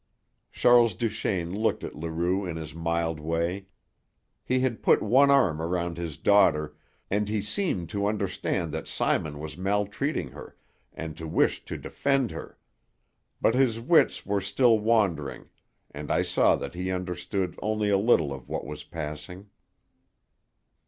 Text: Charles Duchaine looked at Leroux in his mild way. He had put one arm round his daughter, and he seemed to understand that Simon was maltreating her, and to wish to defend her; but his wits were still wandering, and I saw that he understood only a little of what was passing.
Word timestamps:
Charles 0.51 0.95
Duchaine 0.95 1.55
looked 1.55 1.83
at 1.83 1.93
Leroux 1.93 2.43
in 2.43 2.55
his 2.57 2.73
mild 2.73 3.19
way. 3.19 3.67
He 4.43 4.61
had 4.61 4.81
put 4.81 4.99
one 4.99 5.29
arm 5.29 5.61
round 5.61 5.97
his 5.97 6.17
daughter, 6.17 6.75
and 7.11 7.29
he 7.29 7.39
seemed 7.39 7.87
to 7.89 8.07
understand 8.07 8.71
that 8.71 8.87
Simon 8.87 9.37
was 9.37 9.59
maltreating 9.59 10.29
her, 10.29 10.55
and 10.91 11.15
to 11.17 11.27
wish 11.27 11.63
to 11.65 11.77
defend 11.77 12.31
her; 12.31 12.57
but 13.39 13.53
his 13.53 13.79
wits 13.79 14.25
were 14.25 14.41
still 14.41 14.79
wandering, 14.79 15.49
and 15.91 16.09
I 16.11 16.23
saw 16.23 16.55
that 16.55 16.73
he 16.73 16.89
understood 16.89 17.55
only 17.61 17.89
a 17.89 17.97
little 17.99 18.33
of 18.33 18.49
what 18.49 18.65
was 18.65 18.83
passing. 18.83 19.51